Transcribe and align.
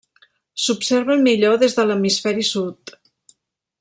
S'observen 0.63 1.21
millor 1.27 1.59
des 1.65 1.77
de 1.81 1.85
l'hemisferi 1.91 2.47
sud. 2.53 2.95